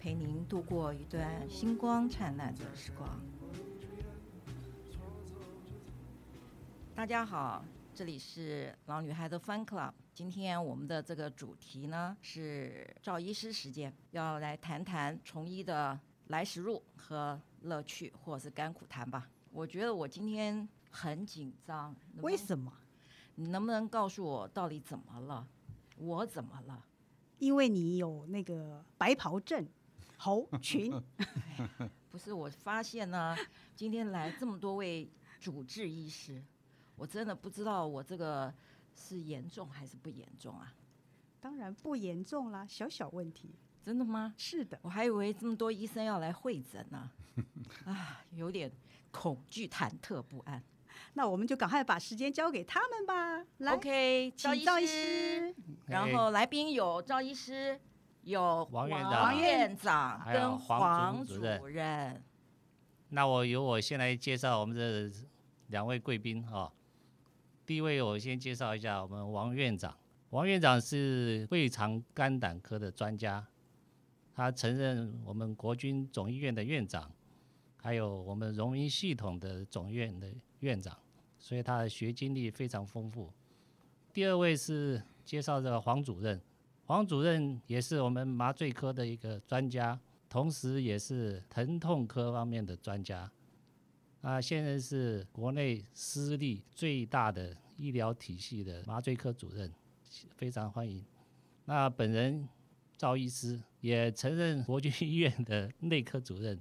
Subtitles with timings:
[0.00, 3.20] 陪您度过一段星光灿烂的时光。
[6.94, 7.62] 大家好，
[7.94, 9.92] 这里是老女孩的 Fun Club。
[10.14, 19.28] 今天我们的这个主题呢是赵医师时间，要来谈谈从医的来时路和乐趣，或者是甘苦谈吧。
[19.52, 22.72] 我觉得我今天很紧张，为什么？
[23.34, 25.46] 你能不能告诉我到底怎么了？
[25.98, 26.86] 我怎么了？
[27.38, 29.66] 因为你有那个白袍症
[30.20, 30.92] 猴群。
[32.12, 33.34] 不是，我发现呢，
[33.74, 35.08] 今天来这么多位
[35.40, 36.42] 主治医师，
[36.96, 38.52] 我真的不知道我这个。
[38.92, 40.74] 是严重还是不严重啊？
[41.40, 43.54] 当然不严重啦，小小问题。
[43.82, 44.34] 真的吗？
[44.36, 47.10] 是的，我还以为这么多医生要来会诊呢，
[47.86, 48.70] 啊，有点
[49.10, 50.62] 恐惧、忐忑不安。
[51.14, 53.42] 那我们就赶快把时间交给他们吧。
[53.58, 55.54] 来，OK，赵医师，赵医师，
[55.86, 57.80] 然后来宾有赵医师，
[58.22, 61.58] 有王院长、王院长跟黄主任。
[61.58, 62.22] 主任。
[63.08, 65.10] 那我由我先来介绍我们的
[65.68, 66.72] 两位贵宾哈。
[67.66, 69.96] 第一位，我先介绍一下我们王院长。
[70.30, 73.44] 王院长是胃肠肝胆科的专家，
[74.32, 77.10] 他曾任我们国军总医院的院长，
[77.76, 80.96] 还有我们荣民系统的总院的院长，
[81.38, 83.32] 所以他的学经历非常丰富。
[84.12, 86.40] 第二位是介绍这个黄主任，
[86.90, 89.96] 黄主任也是我们麻醉科的一个专家，
[90.28, 93.30] 同时也是疼痛科方面的专家。
[94.22, 99.72] 啊，现在是国内私立最大的医疗体系的麻醉科主任，
[100.34, 101.04] 非常欢迎。
[101.64, 102.48] 那本人
[102.96, 106.60] 赵医师也曾任国军医院的内科主任，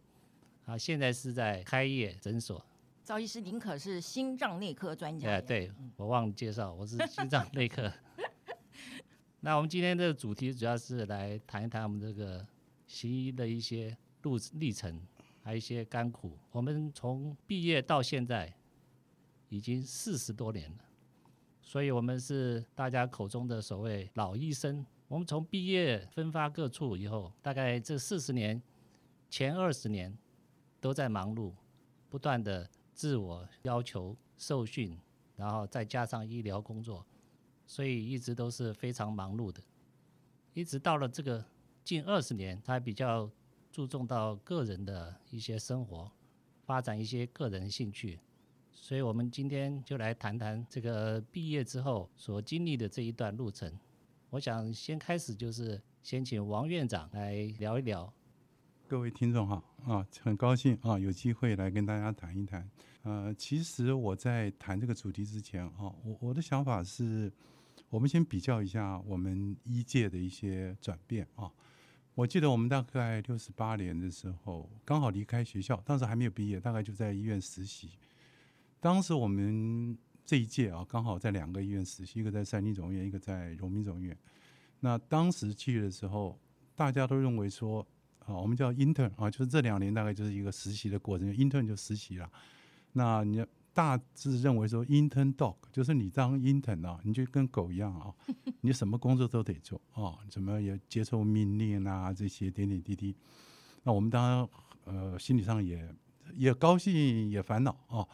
[0.66, 2.64] 啊，现在是在开业诊所。
[3.04, 5.28] 赵医师，您可是心脏内科专家？
[5.28, 7.92] 哎，对，我忘了介绍，我是心脏内科。
[9.42, 12.46] 那我们今天的主题主要是来谈一谈我们这个
[12.88, 15.02] 行医的一些路历程。
[15.42, 16.38] 还有一些甘苦。
[16.52, 18.54] 我们从毕业到现在
[19.48, 20.78] 已经四十多年了，
[21.62, 24.86] 所以我们是大家口中的所谓老医生。
[25.08, 28.62] 我们从毕业分发各处以后，大概这四十年
[29.30, 30.16] 前二十年
[30.80, 31.54] 都在忙碌，
[32.10, 35.00] 不断的自我要求受训，
[35.38, 37.04] 然后再加上医疗工作，
[37.70, 39.62] 所以一直都是非常忙碌的。
[40.56, 41.46] 一直到了这个
[41.84, 43.30] 近二十年，他比较。
[43.72, 46.12] 注重到个人的一些生活，
[46.66, 48.20] 发展一些个人兴趣，
[48.72, 53.72] 所以我们今天就来谈谈这个毕业之后所经历的这一段路程。
[54.32, 58.12] 我想先开始就是先请王院长来聊一聊。
[58.88, 62.68] 各位听众好啊，很高兴啊有机会来跟大家谈一谈。
[63.04, 67.32] 呃，其实我在谈这个主题之前啊，我我的想法是，
[67.90, 71.52] 我们先比较一下我们医界的一些转变啊。
[72.16, 77.92] 我记得我们大概六十八年的时候，刚好离开学校，当时还没有毕业，大概就在医院实习。
[78.80, 84.18] 当时我们这一届啊，刚好在两个医院实习，一个在三军总院，一个在荣民总院。
[84.82, 86.38] 那当时去的时候，
[86.76, 87.86] 大家都认为说，
[88.20, 92.30] 啊，我们叫 intern 啊，就是这两年大概就是一个实习的过程，intern 就实习了。
[92.94, 93.46] 那你。
[93.74, 98.14] 大致认为说，intern dog 就是你当 intern 啊，你就跟狗一样啊，
[98.62, 103.16] 你什么工作都得做啊，怎么也接受命令啊，这些点点滴滴。
[103.84, 104.50] 那我们当然
[104.86, 105.88] 呃心理上也
[106.36, 108.06] 也高兴也烦恼啊。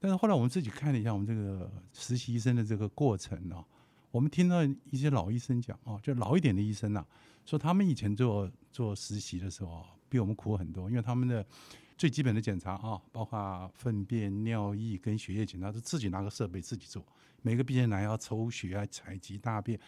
[0.00, 3.64] 但是后来我们自己看了一下我们这个实习医生的这个过程啊，
[4.10, 7.04] 我们听到一些老医生讲啊，就老一点的医生呐，
[7.44, 11.46] 说他们以前做做实习的时候啊比我们苦很多，因为他们的。
[12.04, 17.02] 最基本的检查啊，包括粪便、尿液跟血液检查，都自己拿个设备自己做。
[17.40, 19.80] 每个病人来要抽血啊、采集大便，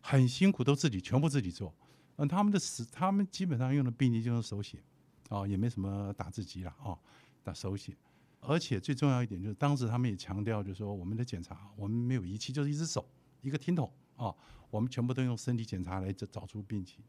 [0.00, 1.72] 很辛苦，都自己全部自己做。
[2.16, 4.82] 嗯，他们的死，他们基本上用的病历就是手写，
[5.28, 6.98] 啊，也没什么打字机了啊，
[7.44, 7.96] 打手写。
[8.40, 13.08] 而且最重要一点就是，当时他们也强调，就是说我们的检查，我们没有仪器，就是一只手，
[13.42, 14.34] 一个听筒啊，
[14.72, 17.04] 我们全部都用身体检查来找找出病情。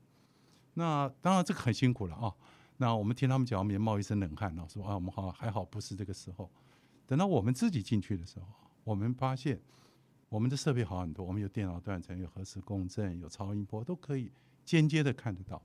[0.75, 2.31] 那当然这个很辛苦了啊。
[2.81, 6.49] 那我们听他们讲，我们也冒一身冷汗了，说啊，我们好还好不是这个时候。
[7.05, 8.47] 等到我们自己进去的时候，
[8.83, 9.61] 我们发现
[10.29, 14.31] 我们的设备好很多，我们有电脑断层，有核磁共振，有超音波，都可以
[14.65, 15.61] 间接的看得到。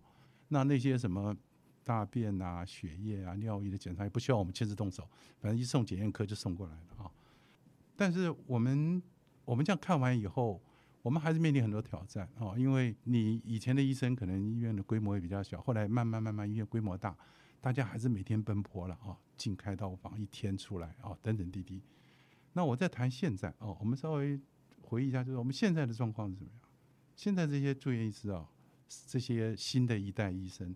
[0.48, 1.34] 那那些什么
[1.82, 5.08] 大便啊、血液啊、尿液的检查，也不需要我们亲自动手，
[5.40, 7.10] 反正一送检验科就送过来了啊。
[7.96, 9.02] 但是我们
[9.46, 10.60] 我们这样看完以后，
[11.06, 17.16] 我们还是面临很多挑战啊，因为你以前的医生可能医院的规模也比较小，后来慢慢慢慢医院规模大，
[17.60, 21.80] 大家还是每天奔波了啊，进开刀房一天出来啊，等等滴滴。
[22.54, 24.36] 那我在谈现在哦，我们稍微
[24.82, 26.60] 回忆一下，就是我们现在的状况是怎么样？
[27.14, 28.44] 现在这些住院医师啊，
[29.06, 30.74] 这些新的一代医生，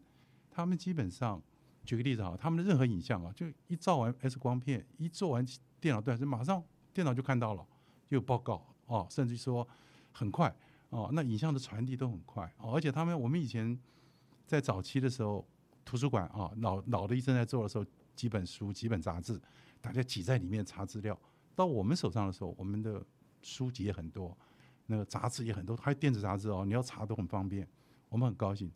[0.49, 1.43] 他们基本上，
[1.85, 5.45] 举个例子哈，他们的任何影像啊，就一照完 X 光片，一做完
[5.81, 6.63] 电脑断层，马上
[6.95, 7.67] 电脑就看到了，
[8.07, 9.67] 就有报告哦，甚至说
[10.13, 10.55] 很快
[10.91, 13.79] 哦，那影像的传递都很快哦，而且他们我们以前
[14.47, 15.47] 在早期的时候，
[15.85, 17.85] 图书馆啊，老老的医生在做的时候，
[18.15, 19.41] 几本书、几本杂志，
[19.81, 21.19] 大家挤在里面查资料，
[21.55, 23.05] 到我们手上的时候，我们的
[23.43, 24.37] 书籍也很多。
[24.87, 27.65] 那个杂志也很多，还有电子杂志哦，你要查都很方便，
[28.09, 28.69] 我们很高兴。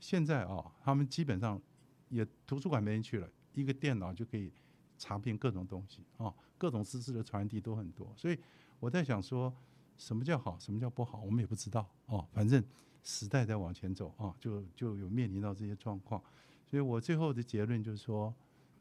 [0.00, 1.60] 现在啊、哦，他们基本上
[2.08, 4.50] 也图书馆没人去了，一个电脑就可以
[4.96, 8.10] 查遍各种东西啊、哦，各种知识的传递都很多。
[8.16, 8.38] 所以
[8.80, 9.54] 我在想说，
[9.98, 12.26] 什么叫好，什么叫不好，我们也不知道哦。
[12.32, 12.64] 反正
[13.02, 16.22] 时代在往前走啊、就就有面临到这些状况。
[16.64, 18.32] 所以我最后的结论就是说，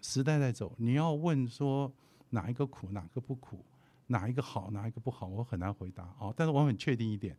[0.02, 1.92] 时代在走，你要问说
[2.30, 3.60] 哪一个苦，哪个不苦？
[4.08, 6.34] 哪一个好，哪一个不好，我很难回答啊。
[6.36, 7.36] 但是我很确定一点，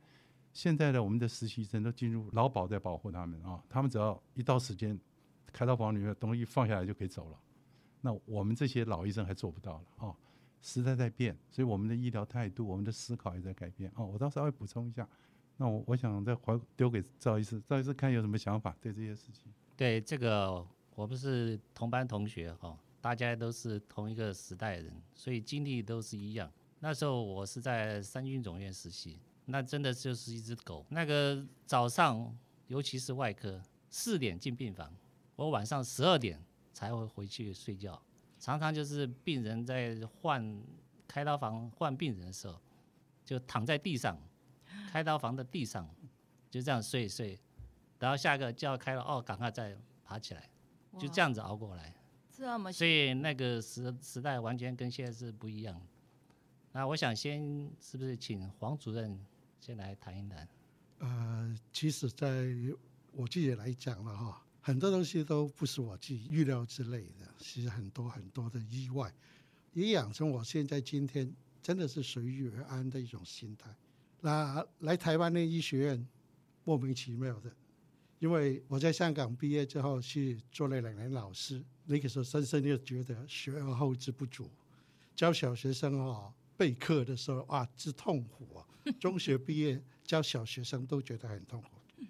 [0.53, 3.63] 现在的我们的实习生都进入劳保在保护他们啊。
[3.71, 4.99] 他们只要一到时间，
[5.53, 7.39] 开到房里面东西放下来就可以走了。
[8.01, 10.15] 那我们这些老医生还做不到了啊。
[10.60, 14.05] 时代在变，所以我们的医疗态度、我们的思考也在改变啊。
[14.05, 15.08] 我到时候会补充一下。
[15.56, 19.52] 那我我想再还丢给赵医师，赵医师看有什么想法对这些事情？
[19.76, 20.64] 对这个，
[20.94, 22.78] 我们是同班同学哈。
[23.00, 26.50] 大家都是同一个时代人，所以经历都是一样。
[26.81, 30.84] 那时候我是在三军总院实习，那真的就是一只狗。
[30.90, 34.93] 那个早上，尤其是外科，四点进病房，
[35.37, 36.40] 我晚上十二点
[36.72, 38.00] 才会回去睡觉。
[38.38, 40.62] 常常就是病人在换
[41.06, 42.61] 开刀房换病人的时候，
[43.25, 44.19] 就躺在地上，
[44.90, 45.88] 开刀房的地上，
[46.50, 47.38] 就这样睡一睡，
[47.99, 50.49] 然后下个就要开了，哦，赶快再爬起来，
[50.99, 51.94] 就这样子熬过来。
[52.31, 55.81] 这么，所以那个时时代完全跟现在是不一样。
[56.70, 59.19] 那我想先是不是请黄主任
[59.58, 60.49] 先来谈一谈？
[60.99, 62.46] 呃，其实在
[63.11, 69.11] 我自己来讲了哈，很多东西都不是我自己预料之类的，其实很多很多的意外，
[69.73, 73.75] 也养成我现在今天真的是随遇而安的一种心态。
[74.20, 76.06] 那来台湾的医学院
[76.65, 77.50] 莫名其妙的。
[78.19, 84.50] 因为我在香港毕业之后去做了两年老师，那个时候深深就觉得学而后知不足，
[85.17, 88.67] 教小学生啊备课的时候啊之痛苦啊，
[89.00, 92.05] 中学毕业教小学生都觉得很痛苦，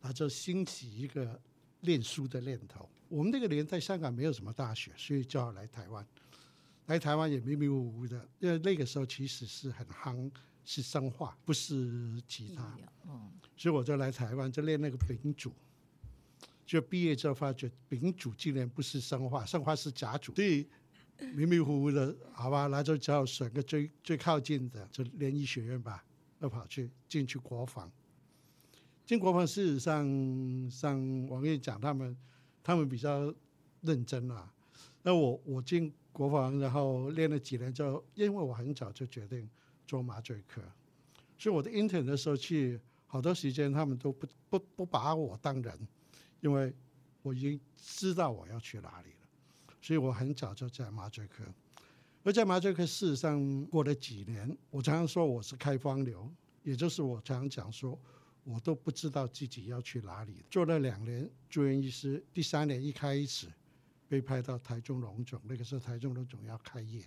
[0.00, 1.40] 那就兴起一个
[1.84, 2.88] 念书的念头。
[3.08, 6.06] 我们那个年代香港没有什么大学，所以就要来台湾，
[6.86, 10.30] 来台湾也迷迷糊糊的，因为那个时候其实是很夯。
[10.66, 12.74] 是生化，不是其他。
[13.06, 15.52] 嗯，所以我就来台湾，就练那个丙组。
[16.64, 20.34] 就毕业之后发觉丙组竟然不是生化，生化是甲组。
[20.34, 20.66] 所以
[21.34, 26.02] 迷迷糊糊的，好吧，那就只好选个最最靠近的，就联医学院吧。
[26.40, 27.92] 就跑去进去国防，
[29.04, 30.06] 进国防事实上，
[30.70, 32.16] 像王院长他们，
[32.62, 33.34] 他们比较
[33.80, 34.52] 认真啊。
[35.02, 39.48] 那我我进国防，然后练了几年之后，因为我很早就决定。
[39.86, 40.62] 做麻醉科，
[41.36, 45.78] 所以我的 intern 的时候去好多时间，他们都不不不把我当人，
[46.40, 46.74] 因为
[47.20, 49.28] 我已经知道我要去哪里了，
[49.82, 51.44] 所以我很早就在麻醉科。
[52.22, 56.32] 而在麻醉科事实上过了几年，我常常说我是开荒牛，
[56.62, 58.00] 也就是我常常讲说，
[58.44, 60.44] 我都不知道自己要去哪里。
[60.50, 63.48] 做了两年住院医师，第三年一开始
[64.08, 67.02] 被派到台中荣总，那个时候台中荣总要开业。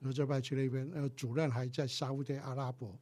[0.00, 2.96] 然后就派去那边，呃，主任还在沙乌地阿拉伯，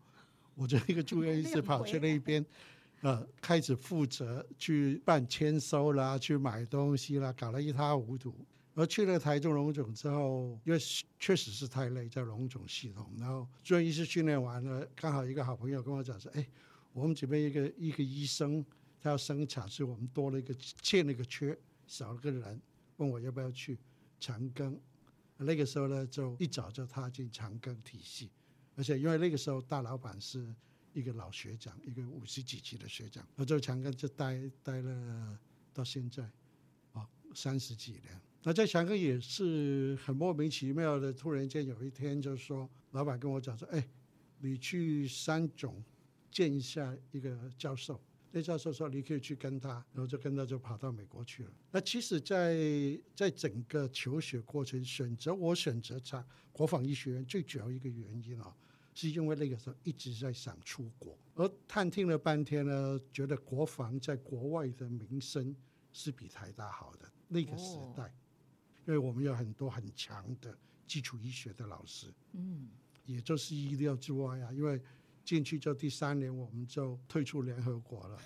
[0.55, 2.43] 我就一个住院医师跑去那边，
[3.03, 8.35] 呃，开始负责去办签收啦，去买东西啦，搞得一塌糊涂。
[8.75, 10.79] 而去了台中龙总之后，因为
[11.19, 13.11] 确实是太累，在龙总系统。
[13.19, 16.47] 然后住院医师训练完了，刚好一个好朋友跟我讲说：“哎，
[16.97, 18.65] 我们这边一个一个医生
[18.99, 21.55] 他要生产，所以我们多了一个欠了一个缺，
[21.87, 22.59] 少了个人，
[22.97, 23.79] 问我要不要去
[24.19, 24.75] 长庚。”
[25.37, 28.31] 那个时候呢，就一早就踏进长庚体系，
[28.77, 30.55] 而且因为那个时候大老板是
[30.95, 35.39] 一个老学长，一个五十几级的学长，我在长庚就待待了
[35.75, 36.23] 到现在，
[36.93, 38.19] 啊，三十几年。
[38.43, 43.87] 那在长庚也是很莫名其妙的，突然间有一天就是说，老板跟我讲说，哎，
[44.39, 45.85] 你去三总
[46.37, 47.99] 见一下一个教授，
[48.31, 51.51] 那教授说你可以去跟他，然后就跟他就跑到美国去了。
[51.71, 52.55] 那其实在，
[53.15, 58.55] 在在整个求学过程选择我选择在国防医学院最主要一个原因啊，
[58.93, 65.57] 是因为那个时候一直在想出国，而探听了半天呢，觉得国防在国外的名声
[65.91, 68.13] 是比台大好的那个时代，哦、
[68.89, 70.55] 因为我们有很多很强的
[70.87, 72.69] 基础医学的老师，嗯，
[73.07, 74.79] 也就是意料之外啊，因为。
[75.27, 78.17] 进去就第三年，我们就退出联合国了，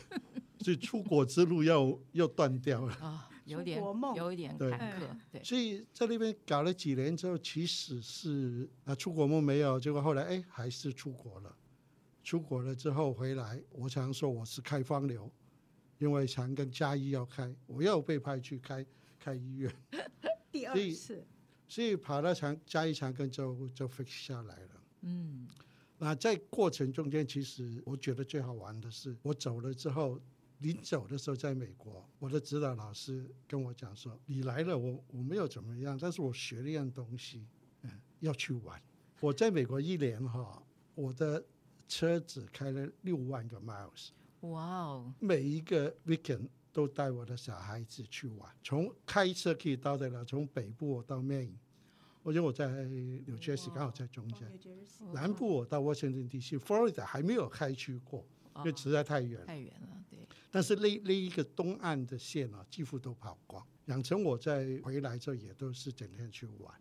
[0.60, 3.82] 所以出国之路又又断掉了啊，有点
[4.16, 5.06] 有一点坎坷。
[5.30, 11.54] 对，所以在那边搞了几年之后，其实是啊出国梦没有，结果后来哎还是出国了。
[12.24, 15.30] 出国了之后回来，我常说我是开方流，
[15.98, 18.84] 因为长庚嘉义要开，我又被派去开
[19.18, 19.70] 开医院。
[20.50, 21.26] 第二次，
[21.68, 24.82] 所以跑到长嘉义长庚就就 fix 下来了。
[25.02, 25.46] 嗯。
[25.98, 30.18] 那在过程中间，其实我觉得最好玩的是，我走了之后，
[30.60, 37.44] 临走的时候，在美国，我的指导老师跟我讲说：“你来了，我我没有怎么样，但是我学了一样东西，
[37.82, 37.90] 嗯，
[38.20, 38.80] 要去玩。”
[39.20, 40.62] 我在美国一年哈，
[40.94, 41.44] 我的
[41.88, 44.10] 车子开了六万个 miles，
[44.42, 45.12] 哇哦！
[45.18, 51.54] 每一个 weekend 都带我的小孩子去玩，从开车可以到的了，从北部到 Maine。
[52.28, 54.46] 我觉得我在纽约市刚好在中间，
[55.14, 58.22] 南部我到 Washington DC，Florida 还没有开去过，
[58.56, 60.04] 因为实在太远，太远了。
[60.10, 60.18] 对。
[60.50, 63.66] 但是那那一个东岸的线啊，几乎都跑光。
[63.86, 66.74] 养成我在回来之后也都是整天去玩。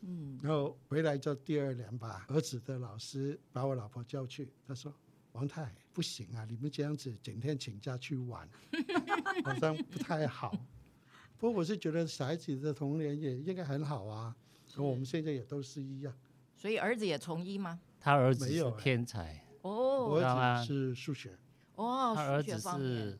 [0.00, 0.40] 嗯。
[0.42, 4.90] 然后回来之后第二年吧，儿子的老师把我老婆叫去，他说
[5.32, 8.48] ：“王太不行啊，你们这样子整天请假去玩，
[9.44, 10.56] 好像不太好。”
[11.36, 14.34] 不过我是觉得小孩子的童年也应该很好啊。
[14.74, 16.12] 和我们现在也都是一样，
[16.56, 17.78] 所以儿子也从医吗？
[18.00, 21.38] 他儿子是天才哦，我儿子是数学
[21.76, 23.18] 哦，他儿子是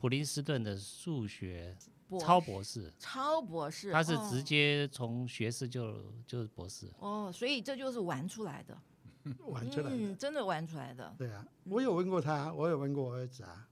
[0.00, 1.76] 普林斯顿的数学
[2.18, 8.76] 超博士，超博士，他是直接从学士就就是博士哦，所以这就是玩出来的，
[9.46, 11.14] 玩出来的，嗯，真的玩出来的。
[11.18, 13.68] 对啊，我有问过他，我有问过我儿子啊，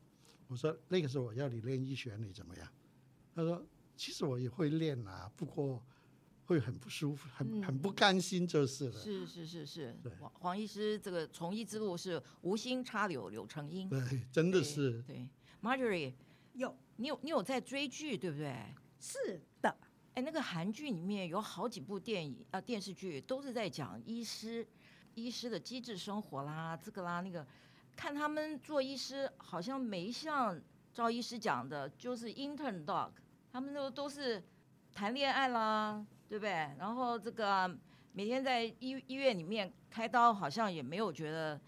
[0.48, 2.68] 我说那个时候我要你练医学，你怎么样？
[3.34, 3.64] 他说
[3.96, 5.82] 其实我也会练啊，不过。
[6.52, 8.92] 会很不舒服，很很不甘心，就是了。
[8.92, 13.88] 是是是是，黄黄医师这个从医之路是无心插柳柳成荫。
[13.88, 15.02] 对，真的是。
[15.02, 15.26] 对
[15.62, 16.12] ，Marjorie，
[16.52, 18.54] 有你有你有在追剧对不对？
[19.00, 19.76] 是的。
[20.14, 24.66] 哎，那个韩剧里面有好几部电影啊电视剧都是在讲医师
[25.14, 27.46] 医师的机智生活啦，这个啦那个，
[27.96, 30.60] 看他们做医师好像没像
[30.92, 33.10] 赵医师讲的，就是 intern dog，
[33.50, 34.42] 他们都都是
[34.92, 36.04] 谈恋爱啦。
[36.32, 36.50] 对不对？
[36.78, 37.68] 然后这个
[38.14, 41.60] 每天在医医院里面开刀，好像也没有觉得，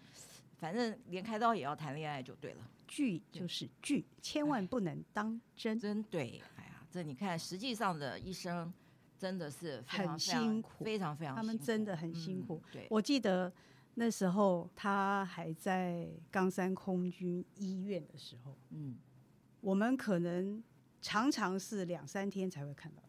[0.56, 2.66] 反正连开刀也要谈恋爱就对了。
[2.88, 5.78] 剧就是剧，千万不能当真。
[5.78, 8.72] 真对，哎呀，这你看，实际上的医生
[9.18, 12.62] 真的是非常很辛苦，非常非常，他们真的很辛苦。
[12.64, 13.52] 嗯、对，我记得
[13.96, 18.96] 那时候他还在冈山空军医院的时候，嗯，
[19.60, 20.64] 我们可能
[21.02, 23.03] 常常是两三天才会看到。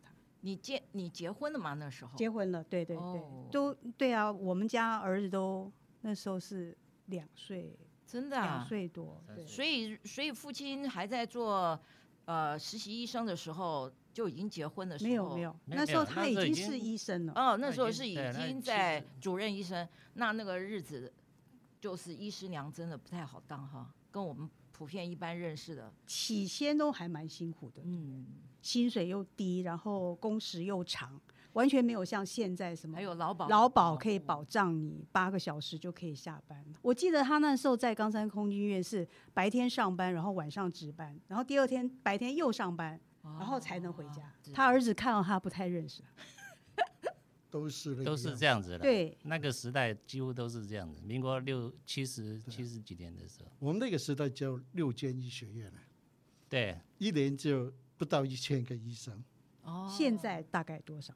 [0.46, 1.74] 你结你结婚了吗？
[1.74, 3.52] 那时候结婚了，对对对，oh.
[3.52, 4.32] 都对啊。
[4.32, 5.72] 我们家儿子都
[6.02, 7.76] 那时候是两岁，
[8.06, 9.20] 真的啊，两岁多。
[9.36, 11.80] 对，所以所以父亲还在做
[12.26, 17.34] 呃实习医生的时候就已经结婚的时候，没有没有，那时候他已经是医生了。
[17.36, 21.12] 哦，那时候是已经在主任医生，那那个日子
[21.82, 28.26] 就是医师娘真的不太好当哈，跟我们普遍一般认识的，起先都还蛮辛苦的，嗯。
[28.62, 31.22] 薪水又低，然后工时又长，
[31.54, 36.66] 完全没有像现在什么，还有劳保，劳保可以保障你八个小时就可以下班。
[36.82, 44.34] 我记得他那时候在冈山空军医院是白天上班，然后晚上值班，然后第二天白天又上班，然后才能回家。
[44.52, 46.04] 他儿子看到他不太认识，
[47.56, 48.80] 都是都是这样子的。
[48.80, 51.02] 对，那个时代几乎都是这样子。
[51.02, 55.80] 民国六七十七十几年的时候，我们那个时代叫六间医学院呢，
[56.50, 57.72] 对，一年就。
[57.98, 59.24] 不到一千个医生，
[59.62, 61.14] 哦，现在大概多少？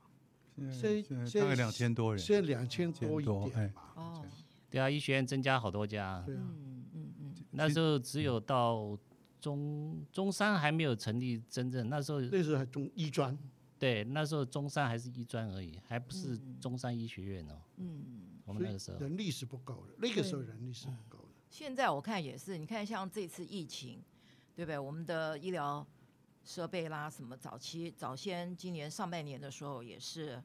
[0.71, 3.91] 现在大概两千多人，现在两千多一点吧。
[3.97, 4.25] 哦，
[4.69, 6.23] 对啊，医学院增加好多家。
[6.25, 7.35] 对啊，嗯嗯嗯。
[7.51, 8.97] 那时候只有到
[9.41, 13.37] 中中山还没有成立真正，那时候那时候还中医专。
[13.79, 17.61] 对，那时候中山还是医专而已，还不是中山医学院哦。
[17.77, 18.03] 嗯，
[18.45, 21.29] 我们那个时候人力是不够的，那个时候人力是不够的。
[21.49, 24.03] 现在我看也是，你看像这次疫情，
[24.55, 24.77] 对不对？
[24.77, 25.87] 我们的医疗。
[26.41, 30.41] 设备啦，什么早期早先今年上半年的时候也是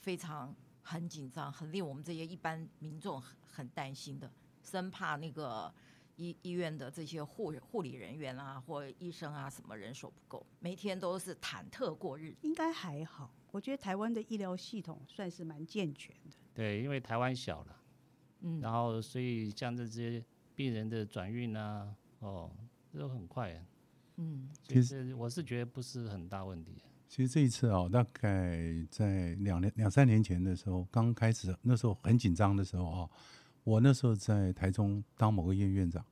[0.00, 0.52] 非常
[0.82, 4.28] 很紧张，很令我们这些一般民众很很担心的，
[4.64, 5.72] 生怕那个
[6.16, 12.38] 医医院的这些护护理人员啊，或医生啊，什么人手不够，每天都是忐忑过日子。
[12.42, 16.36] 应该还好，我觉得台湾的医疗系统算是蛮健全的。
[16.54, 17.76] 对，因为台湾小了，
[18.40, 22.50] 嗯，然后所以像这些病人的转运啊，哦，
[22.92, 23.64] 这都很快，
[24.16, 26.82] 嗯，其实我是觉得不是很大问题。
[27.08, 28.58] 其实这一次啊，大概
[28.90, 33.10] 在两年两三年前的时候，刚开始那时候很紧张的时候啊，
[33.66, 36.04] 我那时候在台中当某个医院院长，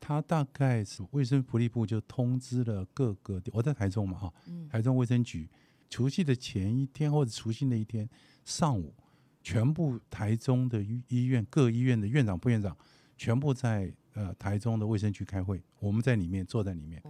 [0.00, 4.34] 他大概是卫生福利部就通知了各个，我在台中嘛哈，
[4.68, 5.48] 台中卫生局，
[5.88, 8.10] 除夕的前一天或者除夕那一天
[8.44, 8.92] 上午，
[9.40, 12.76] 全部台中的医院各医院的院长副院长
[13.16, 17.00] 全部在呃台中的卫生局开会，我们在里面坐在里面。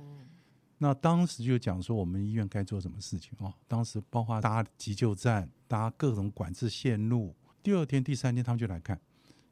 [0.76, 7.34] 那当时就讲说我们医院该做什么事情哦，当时包括搭急救站、搭各种管制线路。
[7.62, 9.00] 第二天、第三天他们就来看，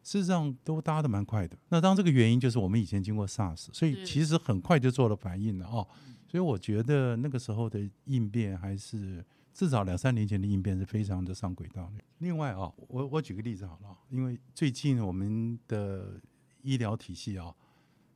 [0.09, 1.55] 事实上都搭得蛮快的。
[1.69, 5.87] 那当这个原因就是我们以前经过 SARS，所以其实很快就做了反应了哦。
[6.27, 9.23] 所以我觉得那个时候的应变还是
[9.53, 12.03] 至少两三年前的应变是非常的上轨道的。
[12.19, 16.21] 另外啊，我我举个例子好了，因为最近我们的
[16.63, 17.55] 医疗体系啊。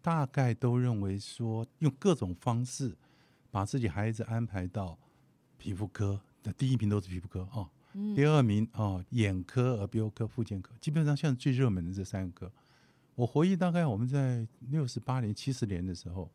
[0.05, 2.93] 大概都认为说，用各种方式
[3.53, 4.99] 把自己孩子安排到
[5.57, 7.71] 皮肤科的第一名都是皮肤科哦，
[8.15, 12.53] 第二名哦眼科、耳鼻喉科、复健科，基本上现在最热门的这三个科。
[13.15, 16.31] 我回忆大概我们在六十八年、七十年的时候，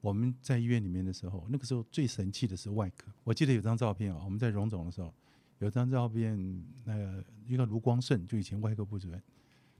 [0.00, 3.12] 我们在医院里面的时候，那个时候最神气的是外科。
[3.22, 5.12] 我记得有张照片啊，我们在荣总的时候，
[5.58, 9.22] 有张照片，那个一个卢光胜，就以前外科部主任，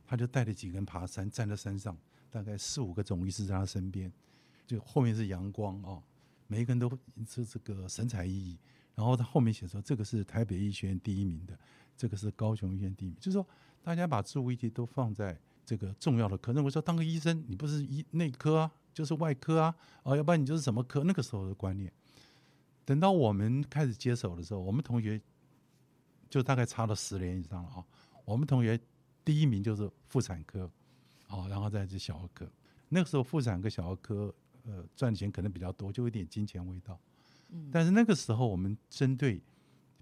[0.06, 1.96] 他就带着几个人爬山，站在山上。
[2.30, 4.12] 大概四五个总医师在他身边，
[4.66, 6.02] 就后面是阳光啊、
[6.48, 6.90] 每一个人都
[7.28, 8.56] 是这个神采奕奕。
[8.94, 11.59] 然后他后面写说，这个是台北医学院第一名的，
[11.96, 13.16] 这个是高雄医院第一名。
[13.18, 13.46] 就是说，
[13.83, 16.52] 大家把注意力都放在这个重要的科。
[16.52, 21.02] 认为说，当个医生，你不是医内科啊，就是外科啊，哦，要不然你就是什么科？
[21.04, 21.92] 那个时候的观念。
[22.85, 25.20] 等到我们开始接手的时候，我们同学
[26.28, 27.85] 就大概差了十年以上了啊、哦。
[28.24, 28.78] 我们同学
[29.24, 30.70] 第一名就是妇产科。
[31.28, 32.46] 哦，然后再是小儿科，
[32.90, 34.33] 那个时候妇产科、小儿科，
[34.64, 37.00] 呃，赚钱可能比较多，就有点金钱味道。
[37.50, 39.42] 嗯，但是那个时候我们针对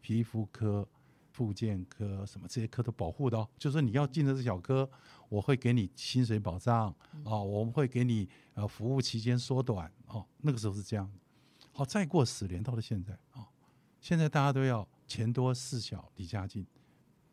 [0.01, 0.87] 皮肤科、
[1.31, 4.89] 附件科什么这些科都保护的哦，就是说你要进的是小科，
[5.29, 11.11] 我会给你薪水保障，哦，我们会给你呃服务期间缩短，哦，那个时候是这样。
[11.73, 13.47] 好，再过十年到了现在，哦，
[14.01, 16.67] 现在大家都要钱多事小离家近，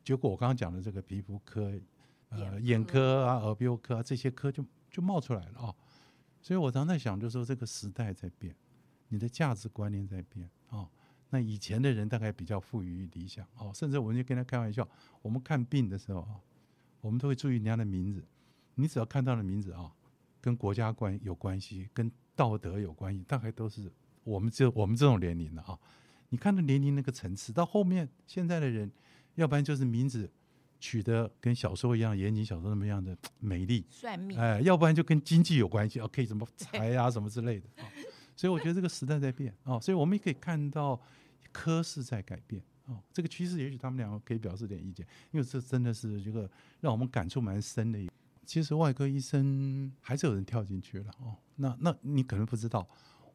[0.03, 1.71] 结果我刚刚讲的这个皮肤科。
[2.31, 5.75] 呃，眼科啊，耳鼻喉科啊，这些科就就冒出来了啊、哦，
[6.43, 8.55] 所以我常在想，就是说这个时代在变，
[9.09, 10.89] 你的价值观念在变啊、哦。
[11.29, 14.87] 那以前的人大概比较富于理想哦，甚至我们就跟他开玩笑，
[15.21, 16.39] 我们看病的时候啊，
[17.01, 18.25] 我们都会注意人家的名字，
[18.75, 19.91] 你只要看到的名字啊，
[20.41, 23.91] 跟国家关有关系，跟道德有关系，大概都是
[24.23, 25.77] 我们这我们这种年龄的啊。
[26.29, 28.91] 你看到年龄那个层次，到后面现在的人，
[29.35, 30.31] 要不然就是名字。
[30.81, 37.83] 取得跟小说一样，言情小说那么样的美丽，算命，哎，要不然就跟经济有关系，哦，可以什么财啊什么之类的，哦，
[38.39, 40.97] 所以我觉得这个时代在变，哦，所以我们也可以看到
[41.51, 46.49] 科室在改变，哦，这个趋势也许他们两个可以表示点意见，因为这真的是这个
[46.79, 47.99] 让我们感触蛮深的。
[48.45, 52.87] 其实外科医生还是有人跳进去了，哦，那那你可能不知道，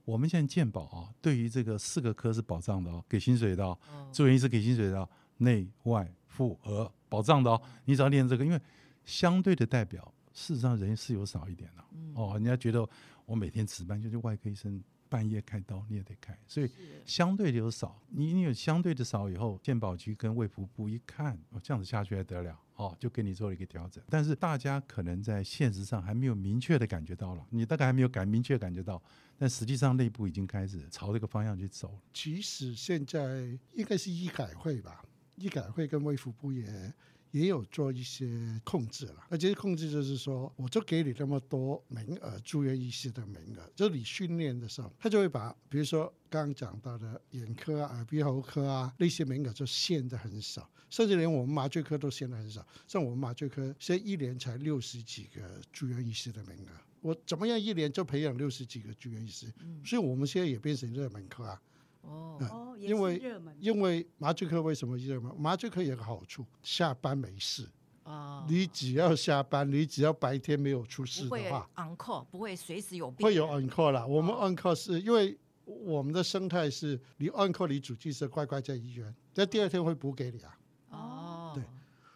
[0.06, 3.78] 我们现在健保啊，对于这个四个科是保障的哦，给薪水的哦，
[4.10, 6.90] 住院医师给薪水的哦，内外妇儿。
[7.10, 8.58] 保障的哦，你只要练这个，因为
[9.04, 12.30] 相对的代表，事实上人是有少一点的哦。
[12.32, 12.88] 人家觉得
[13.26, 14.82] 我每天值班，就是外科医生
[15.14, 16.68] 半夜开刀你也得开，所以
[17.06, 18.02] 相对的有少。
[18.08, 24.02] 你你有相对的少以后，健保局跟卫福部一看，哦，这样子下去还得了哦，就给你做了一个调整。
[24.10, 29.00] 但是大家可能在现实上还没有明确的感觉到了，你大概还没有感明确感觉到，
[29.38, 31.98] 但实际上内部已经开始朝这个方向去走了。
[32.12, 35.04] 其实现在应该是医改会吧。
[35.36, 36.92] 医改会跟卫福部也
[37.34, 52.64] 也有做一些控制了，而这些控制就是说，我就给你那么多名额，住院医师的名额，就是你训练的时候，他就会把，比如说刚刚讲到的眼科啊、耳鼻喉科啊那些名额就限得很少，甚至连我们麻醉科都限得很少。
[52.86, 56.70] 像我们麻醉科，现在一年才六十几个住院医师的名额，
[57.00, 59.52] 我怎么样一年就培养六十几个住院医师？
[59.84, 61.60] 所以我们现在也变成热门科啊。
[62.06, 63.22] 哦，嗯、因为
[63.58, 65.34] 因为麻醉科为什么热门？
[65.38, 67.68] 麻醉科有个好处，下班没事。
[68.04, 73.26] 哦，你只要下班，你只要白天没有出事的话，on call 不会随时有病。
[73.26, 74.06] 会有 on call 啦。
[74.06, 80.58] 我们 on call 是因为我们的生态是，你 on call 你主治医师乖乖在医院，那第二天会补给你啊。
[80.90, 81.64] 哦，对，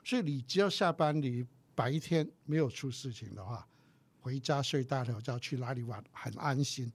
[0.05, 3.67] 所以你只要下班，你白天没有出事情的话。
[4.21, 6.93] 回家睡大头觉，去哪里玩很安心。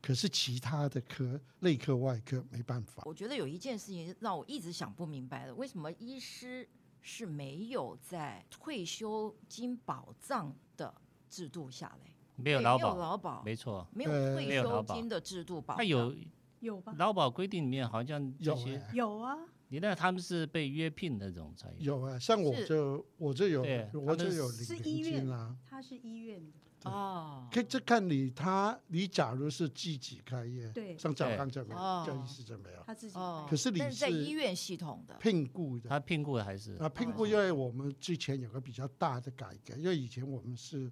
[0.00, 3.02] 可是其他的科，内科、外科没办法。
[3.06, 6.68] 我觉得有一件事情让我一直想不明白的，为什么医师
[7.00, 10.94] 是没有在退休金保障的
[11.28, 12.12] 制度下来？
[12.36, 15.78] 没有劳保，没有劳保，没错，没有退休金的制度保障。
[15.78, 16.14] 他有
[16.60, 16.94] 有吧？
[16.98, 19.38] 劳保规定里面好像有些有，啊。
[19.68, 23.62] 你那他们是被约聘的那种才有啊，像我就我就有，
[23.94, 26.58] 我就有领是医院啊，他是医院的。
[26.86, 33.18] 哦，可以这看你他，你假如是自己开业，对，像赵刚这边，哦，叫医师就没有，他自己。
[33.48, 35.14] 可是你是在医院系统的。
[35.16, 40.90] 聘雇的，他聘雇的还是啊，聘雇，因为我们之前有个比较大的改革，因为以前我们是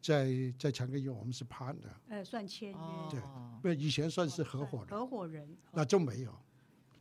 [0.00, 3.20] 在在长庚医院，我们是 partner，呃，算签约，对，
[3.62, 6.34] 不，以前算是合伙人，合伙人，那就没有，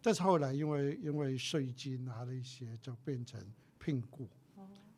[0.01, 3.39] 但是后来因为因为税金拿了一些，就变成
[3.79, 4.27] 聘雇，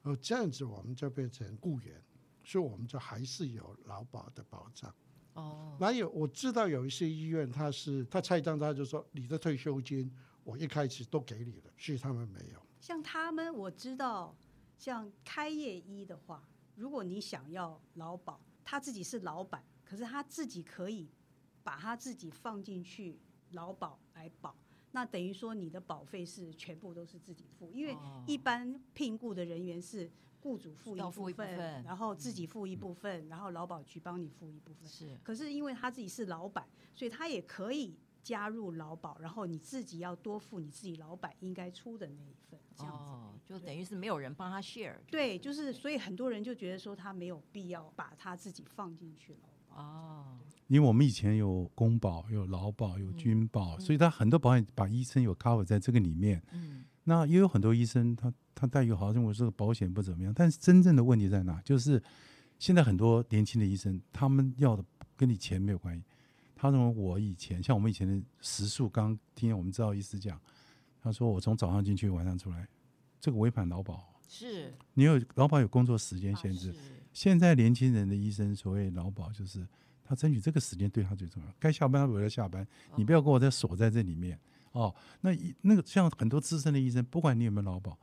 [0.03, 2.01] 哦，这样子我们就变成雇员。
[2.47, 4.95] 所以我们就还是有劳保的保障。
[5.33, 10.09] 哦，那有我知道有一些医院，他是他拆账，他就说你的退休金
[10.45, 12.61] 我一开始都给你了，所以他们没有。
[12.79, 14.33] 像他们我知道，
[14.77, 21.09] 像开业医的话，如果你想要劳保，他自己是老板，可是他自己可以
[21.63, 23.19] 把他自己放进去
[23.51, 24.55] 劳保来保，
[24.93, 27.93] 那等于说你的保费是全部都是自己付，因为
[28.25, 30.09] 一般聘雇的人员是。
[30.47, 34.87] 雇主付一部分，部分然后自己付一部分，嗯、然后劳保局帮你付一部分。
[34.87, 42.57] 是，可是因为他自己是老板，所以他也可以加入劳保，然后你自己要多付你自己老板应该出的那一份。
[42.77, 44.95] 这样子，哦，就等于是没有人帮他 share。
[45.11, 49.39] 对，就是所以很多人就觉得说他没有必要把他自己放进去了。
[49.69, 56.41] 哦，因为我们以前有公保、有劳保、有军保，嗯、所以他很多保险把医生有 cover 在这个里面。
[56.51, 56.85] 嗯。
[57.03, 60.33] 那也有很多医生，他他待遇好，认为这个保险不怎么样。
[60.35, 61.61] 但是真正的问题在哪？
[61.61, 62.01] 就是
[62.57, 64.83] 现在很多年轻的医生，他们要的
[65.15, 66.03] 跟你钱没有关系。
[66.55, 70.41] 他认为我以前像我们以前的时数，刚听我们知道医师讲，
[70.99, 72.67] 他说我从早上进去，晚上出来，
[73.21, 74.03] 这个违反劳保。
[74.27, 74.73] 是。
[74.95, 76.73] 你有劳保有工作时间限制。
[77.13, 79.67] 现在年轻人的医生所谓劳保，就是
[80.03, 81.53] 他争取这个时间对他最重要。
[81.59, 84.39] 该下班他为了下班，你不要给我再锁在这里面。
[84.71, 87.97] 哦，那那个像很多资深的医生，不管你有没有劳保，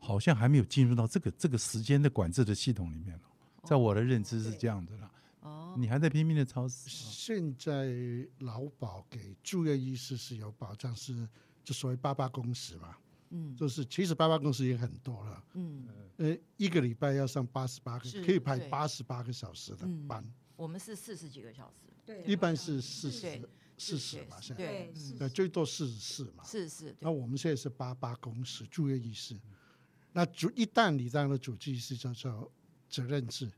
[0.00, 3.16] 好像还没有进入到这个这个时间的管制的系统里面。
[3.62, 5.12] 在我的认知是这样的啦。
[5.42, 6.88] 哦，你还在拼命的操持。
[6.88, 7.94] 现在
[8.38, 11.28] 劳保给住院医师是有保障，是
[11.62, 12.96] 就所谓八八工时嘛。
[13.28, 15.44] 嗯，就是其实八八工时也很多了。
[15.52, 15.86] 嗯，
[16.16, 20.24] 呃，一个礼拜要上八十八个，可以排八十八个小时的班。
[20.56, 21.86] 我们是四十几个小时。
[22.04, 23.48] 对，一般是四十。
[23.82, 26.44] 四十嘛，现在对，最多四十四嘛。
[26.44, 26.94] 四十。
[27.00, 29.34] 那我们现在是八八工时住院医师，
[30.12, 32.50] 那主一旦你当了主治医师，叫做
[32.88, 33.50] 责任制，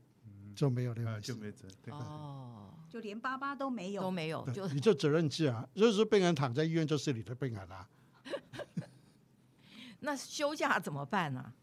[0.55, 5.67] 就没有那个就没责任哦，就连爸爸都没有都没有，就你就责任制啊。
[5.73, 7.89] 如果说病人躺在医院，就是你的病人啊。
[10.01, 11.53] 那休假怎么办呢？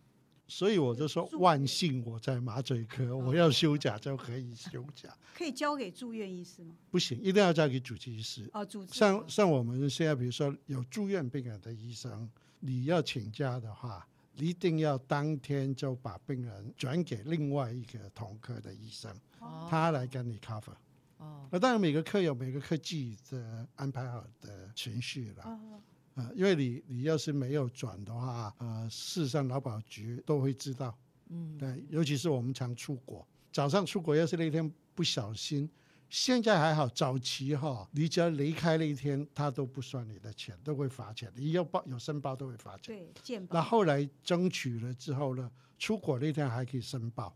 [0.49, 5.17] 所以我就说，万幸我在麻醉科，我要休假就可以休假。
[5.33, 6.75] 可以交给住院医师吗？
[6.91, 8.51] 不行，一定要交给主治医师。
[8.53, 8.93] 哦，主治。
[8.93, 14.05] 像像我们现在，比如说有住院病人的医生，你要请假的话，
[14.41, 20.75] 一定要当天就把病人转给另外一个同科的医生，哦、他来跟你 cover。
[21.19, 21.47] 哦。
[21.51, 25.45] 那当然，每个科有每个科自己的安排好的程序了。
[25.45, 25.81] 哦
[26.17, 30.99] 啊，因为你你要是没有转的话，呃，事实上劳保局都会知道，
[31.29, 35.71] 嗯，对，尤其是我们常出国，早上出国要是那天不小心，
[36.11, 43.55] 现在还好，早期哈，你只要离开那一天，他都不算你的钱，都会罚钱，你要报有申报都会罚钱，对，健保。
[43.55, 47.33] 那后来争取了之后呢，出国那天还可以申报，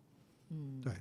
[0.49, 0.93] 嗯，对，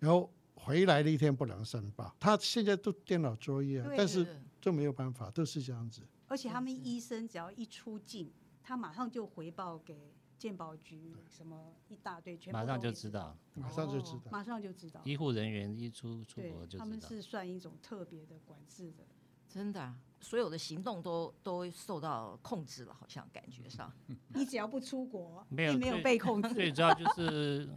[0.00, 4.26] 然后回来那天不能申报，他现在都电脑作业，但是
[4.60, 6.02] 都没有办法，都是这样子。
[6.26, 14.98] 而且他们医生只要一出境，他马上就回报给健保局，什么一大堆，全部马上就知道，马上就知道，马上就知道。
[15.04, 16.84] 医护人员一出出国就知道。
[16.84, 19.04] 他们是算一种特别的管制的，
[19.50, 23.92] 真的，所有的行动都都受到控制了，好像感觉上。
[24.34, 26.54] 你只要不出国， 没有没有被控制。
[26.54, 27.68] 最主要就是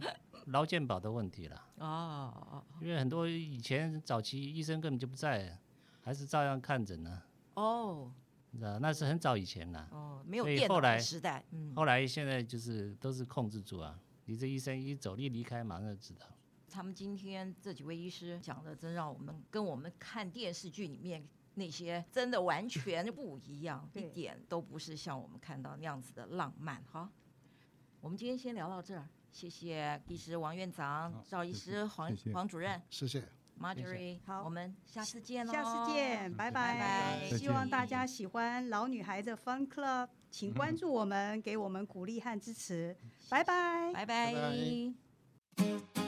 [0.46, 1.66] 劳健保的问题了。
[1.76, 5.60] 哦，因为很多以前早期医生根本就不在，
[6.00, 7.22] 还是照样看诊呢。
[7.56, 8.10] 哦。
[8.58, 13.98] 那是很早以前了，哦，没有电脑时代，嗯，后来现在就是都是控制住啊。
[14.26, 16.26] 你这医生一走一离开，马上就知道。
[16.70, 27.10] 他们今天这几位医师讲的，真让我们跟我们看电视剧里面那些真的完全不一样， 一点都不是像我们看到那样子的浪漫哈。
[28.00, 33.22] 我们今天先聊到这儿，谢谢医师王院长、赵医师、黄谢谢黄主任、谢谢。
[33.60, 34.42] Marjorie，好。
[34.44, 36.78] 我们下次见喽，下次见，拜拜。
[36.78, 42.96] 拜希望大家喜欢老女孩的 Fun Club，请关注我们，给我们鼓励和支持，
[43.30, 44.32] 拜拜，拜拜。
[44.34, 44.94] 拜。
[45.56, 46.03] 拜